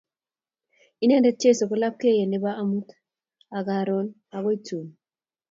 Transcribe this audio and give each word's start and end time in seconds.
Inendet 1.03 1.37
Jeso 1.43 1.63
ko 1.69 1.75
lapkeyenyo 1.81 2.25
nebo 2.29 2.49
amut, 2.61 2.87
karon 3.67 4.07
akoi 4.35 4.57
tun 4.67 4.85